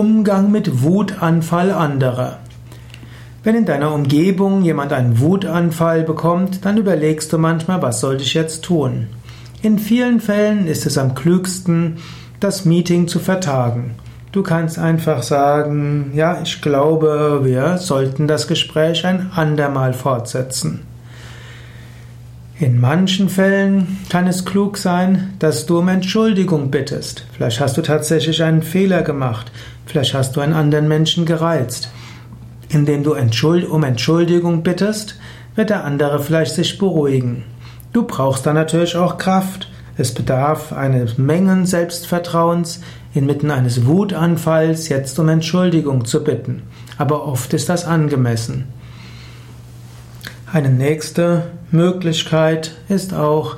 [0.00, 2.38] Umgang mit Wutanfall anderer.
[3.44, 8.32] Wenn in deiner Umgebung jemand einen Wutanfall bekommt, dann überlegst du manchmal, was sollte ich
[8.32, 9.08] jetzt tun?
[9.60, 11.98] In vielen Fällen ist es am klügsten,
[12.40, 13.90] das Meeting zu vertagen.
[14.32, 20.86] Du kannst einfach sagen, ja, ich glaube, wir sollten das Gespräch ein andermal fortsetzen.
[22.60, 27.24] In manchen Fällen kann es klug sein, dass du um Entschuldigung bittest.
[27.32, 29.50] Vielleicht hast du tatsächlich einen Fehler gemacht.
[29.86, 31.90] Vielleicht hast du einen anderen Menschen gereizt.
[32.68, 35.18] Indem du um Entschuldigung bittest,
[35.54, 37.44] wird der andere vielleicht sich beruhigen.
[37.94, 39.70] Du brauchst dann natürlich auch Kraft.
[39.96, 42.82] Es bedarf eines Mengen Selbstvertrauens,
[43.14, 46.64] inmitten eines Wutanfalls jetzt um Entschuldigung zu bitten.
[46.98, 48.66] Aber oft ist das angemessen.
[50.52, 53.56] Eine nächste Möglichkeit ist auch,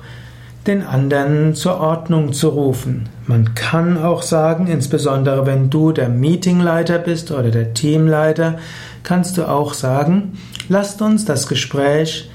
[0.66, 3.08] den anderen zur Ordnung zu rufen.
[3.26, 8.58] Man kann auch sagen, insbesondere wenn du der Meetingleiter bist oder der Teamleiter,
[9.02, 10.38] kannst du auch sagen,
[10.68, 12.30] lasst uns das Gespräch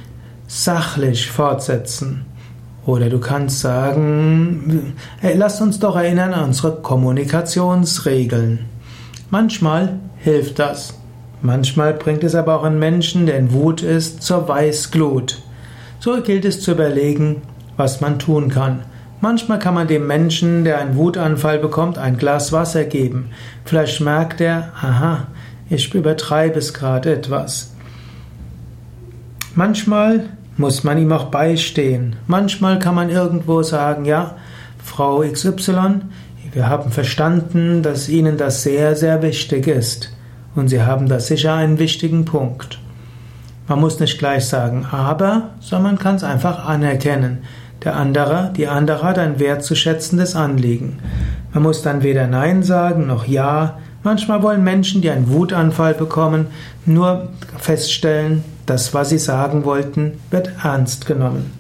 [0.48, 2.26] sachlich fortsetzen.
[2.86, 8.66] Oder du kannst sagen, lasst uns doch erinnern an unsere Kommunikationsregeln.
[9.30, 10.94] Manchmal hilft das.
[11.42, 15.42] Manchmal bringt es aber auch einen Menschen, der in Wut ist, zur Weißglut.
[16.00, 17.42] So gilt es zu überlegen,
[17.76, 18.84] was man tun kann.
[19.20, 23.32] Manchmal kann man dem Menschen, der einen Wutanfall bekommt, ein Glas Wasser geben.
[23.66, 25.28] Vielleicht merkt er, aha,
[25.70, 27.74] ich übertreibe es gerade etwas.
[29.56, 32.16] Manchmal muss man ihm auch beistehen.
[32.28, 34.36] Manchmal kann man irgendwo sagen, ja,
[34.84, 36.02] Frau XY,
[36.54, 40.12] wir haben verstanden, dass Ihnen das sehr, sehr wichtig ist.
[40.56, 42.80] Und Sie haben da sicher einen wichtigen Punkt.
[43.68, 47.40] Man muss nicht gleich sagen, aber, sondern man kann es einfach anerkennen.
[47.84, 51.00] Der andere, die andere hat ein wertzuschätzendes Anliegen.
[51.54, 53.78] Man muss dann weder Nein sagen noch Ja.
[54.04, 56.48] Manchmal wollen Menschen, die einen Wutanfall bekommen,
[56.86, 61.57] nur feststellen, das, was sie sagen wollten, wird ernst genommen.